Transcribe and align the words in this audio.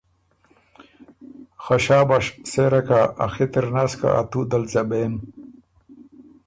خه 1.63 1.75
شاباش! 1.85 2.25
سېره 2.51 2.81
کۀ 2.87 3.01
ا 3.25 3.27
خِط 3.33 3.53
اِر 3.59 3.65
نس 3.75 3.91
که 3.99 4.09
ا 4.19 4.21
توت 4.29 4.47
دل 4.51 4.63
ځبېم 4.71 5.13